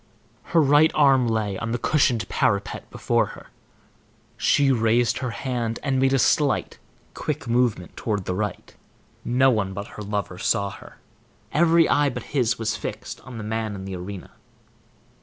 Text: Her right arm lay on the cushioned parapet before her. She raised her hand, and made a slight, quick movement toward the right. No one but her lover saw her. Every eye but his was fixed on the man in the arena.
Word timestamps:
Her 0.45 0.61
right 0.63 0.89
arm 0.95 1.27
lay 1.27 1.59
on 1.59 1.73
the 1.73 1.77
cushioned 1.77 2.27
parapet 2.27 2.89
before 2.89 3.27
her. 3.37 3.51
She 4.35 4.71
raised 4.71 5.19
her 5.19 5.29
hand, 5.29 5.77
and 5.83 5.99
made 5.99 6.11
a 6.13 6.17
slight, 6.17 6.79
quick 7.13 7.47
movement 7.47 7.95
toward 7.97 8.25
the 8.25 8.33
right. 8.33 8.75
No 9.23 9.51
one 9.51 9.73
but 9.75 9.89
her 10.01 10.01
lover 10.01 10.39
saw 10.39 10.71
her. 10.71 10.97
Every 11.51 11.87
eye 11.87 12.09
but 12.09 12.23
his 12.33 12.57
was 12.57 12.75
fixed 12.75 13.21
on 13.21 13.37
the 13.37 13.43
man 13.43 13.75
in 13.75 13.85
the 13.85 13.95
arena. 13.95 14.31